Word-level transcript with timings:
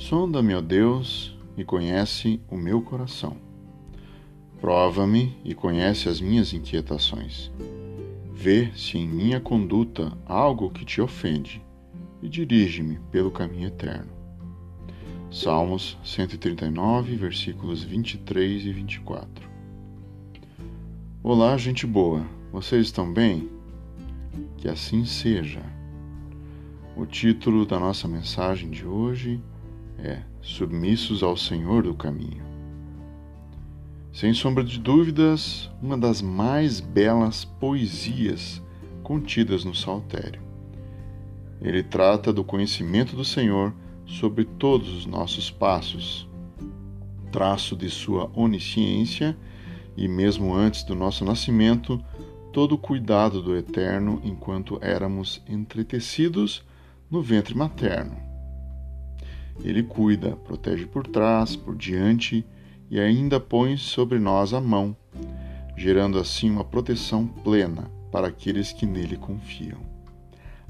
Sonda-me, 0.00 0.54
ó 0.54 0.62
Deus, 0.62 1.38
e 1.58 1.62
conhece 1.62 2.40
o 2.48 2.56
meu 2.56 2.80
coração. 2.80 3.36
Prova-me 4.58 5.36
e 5.44 5.54
conhece 5.54 6.08
as 6.08 6.22
minhas 6.22 6.54
inquietações. 6.54 7.52
Vê 8.32 8.72
se 8.74 8.96
em 8.96 9.06
minha 9.06 9.38
conduta 9.40 10.10
há 10.24 10.32
algo 10.32 10.70
que 10.70 10.86
te 10.86 11.02
ofende 11.02 11.62
e 12.22 12.30
dirige-me 12.30 12.98
pelo 13.12 13.30
caminho 13.30 13.68
eterno. 13.68 14.10
Salmos 15.30 15.98
139, 16.02 17.14
versículos 17.16 17.82
23 17.82 18.64
e 18.64 18.72
24. 18.72 19.50
Olá, 21.22 21.58
gente 21.58 21.86
boa, 21.86 22.26
vocês 22.50 22.86
estão 22.86 23.12
bem? 23.12 23.50
Que 24.56 24.66
assim 24.66 25.04
seja. 25.04 25.62
O 26.96 27.04
título 27.04 27.66
da 27.66 27.78
nossa 27.78 28.08
mensagem 28.08 28.70
de 28.70 28.86
hoje 28.86 29.38
é 29.38 29.59
Submissos 30.40 31.22
ao 31.22 31.36
Senhor 31.36 31.82
do 31.82 31.94
Caminho. 31.94 32.42
Sem 34.12 34.34
sombra 34.34 34.64
de 34.64 34.78
dúvidas, 34.78 35.70
uma 35.80 35.96
das 35.96 36.20
mais 36.20 36.80
belas 36.80 37.44
poesias 37.44 38.62
contidas 39.02 39.64
no 39.64 39.74
Saltério. 39.74 40.42
Ele 41.60 41.82
trata 41.82 42.32
do 42.32 42.42
conhecimento 42.42 43.14
do 43.14 43.24
Senhor 43.24 43.74
sobre 44.06 44.44
todos 44.44 44.88
os 44.88 45.06
nossos 45.06 45.50
passos, 45.50 46.28
traço 47.30 47.76
de 47.76 47.88
sua 47.88 48.30
onisciência 48.34 49.36
e, 49.96 50.08
mesmo 50.08 50.54
antes 50.54 50.82
do 50.82 50.94
nosso 50.94 51.24
nascimento, 51.24 52.02
todo 52.52 52.74
o 52.74 52.78
cuidado 52.78 53.40
do 53.40 53.54
Eterno 53.54 54.20
enquanto 54.24 54.78
éramos 54.80 55.42
entretecidos 55.48 56.64
no 57.10 57.22
ventre 57.22 57.54
materno. 57.54 58.29
Ele 59.62 59.82
cuida, 59.82 60.36
protege 60.36 60.86
por 60.86 61.06
trás, 61.06 61.54
por 61.54 61.76
diante 61.76 62.44
e 62.90 62.98
ainda 62.98 63.38
põe 63.38 63.76
sobre 63.76 64.18
nós 64.18 64.52
a 64.52 64.60
mão, 64.60 64.96
gerando 65.76 66.18
assim 66.18 66.50
uma 66.50 66.64
proteção 66.64 67.26
plena 67.26 67.90
para 68.10 68.28
aqueles 68.28 68.72
que 68.72 68.86
nele 68.86 69.16
confiam. 69.16 69.78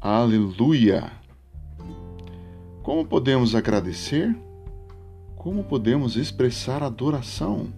Aleluia! 0.00 1.10
Como 2.82 3.04
podemos 3.04 3.54
agradecer? 3.54 4.34
Como 5.34 5.64
podemos 5.64 6.16
expressar 6.16 6.82
adoração? 6.82 7.72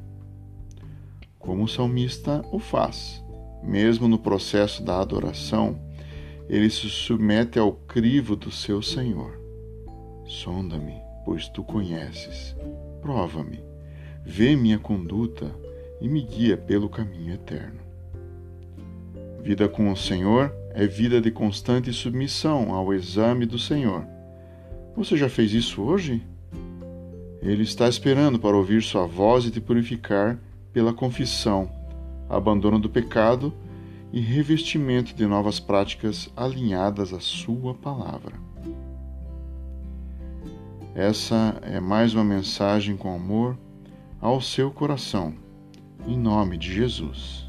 Como 1.38 1.64
o 1.64 1.68
salmista 1.68 2.44
o 2.52 2.58
faz. 2.58 3.24
Mesmo 3.62 4.06
no 4.06 4.18
processo 4.18 4.82
da 4.82 5.00
adoração, 5.00 5.80
ele 6.48 6.70
se 6.70 6.88
submete 6.88 7.58
ao 7.58 7.72
crivo 7.72 8.36
do 8.36 8.50
seu 8.50 8.80
Senhor. 8.82 9.47
Sonda-me, 10.42 10.94
pois 11.24 11.48
tu 11.48 11.64
conheces. 11.64 12.54
Prova-me, 13.02 13.60
vê 14.24 14.54
minha 14.54 14.78
conduta 14.78 15.52
e 16.00 16.08
me 16.08 16.22
guia 16.22 16.56
pelo 16.56 16.88
caminho 16.88 17.34
eterno. 17.34 17.80
Vida 19.42 19.68
com 19.68 19.90
o 19.90 19.96
Senhor 19.96 20.54
é 20.70 20.86
vida 20.86 21.20
de 21.20 21.32
constante 21.32 21.92
submissão 21.92 22.72
ao 22.72 22.94
exame 22.94 23.46
do 23.46 23.58
Senhor. 23.58 24.06
Você 24.94 25.16
já 25.16 25.28
fez 25.28 25.52
isso 25.52 25.82
hoje? 25.82 26.22
Ele 27.42 27.64
está 27.64 27.88
esperando 27.88 28.38
para 28.38 28.56
ouvir 28.56 28.80
sua 28.80 29.06
voz 29.06 29.44
e 29.44 29.50
te 29.50 29.60
purificar 29.60 30.38
pela 30.72 30.94
confissão, 30.94 31.68
abandono 32.28 32.78
do 32.78 32.88
pecado 32.88 33.52
e 34.12 34.20
revestimento 34.20 35.16
de 35.16 35.26
novas 35.26 35.58
práticas 35.58 36.30
alinhadas 36.36 37.12
à 37.12 37.18
Sua 37.18 37.74
palavra. 37.74 38.46
Essa 40.94 41.60
é 41.62 41.78
mais 41.78 42.14
uma 42.14 42.24
mensagem 42.24 42.96
com 42.96 43.14
amor 43.14 43.58
ao 44.20 44.40
seu 44.40 44.70
coração, 44.70 45.34
em 46.06 46.18
nome 46.18 46.56
de 46.56 46.72
Jesus. 46.72 47.47